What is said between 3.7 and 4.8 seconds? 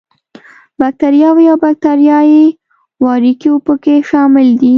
کې شامل دي.